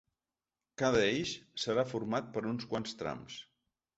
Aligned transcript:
Cada 0.81 1.01
eix 1.09 1.33
serà 1.65 1.85
format 1.91 2.33
per 2.37 2.45
uns 2.53 2.65
quants 2.73 2.99
trams. 3.03 3.37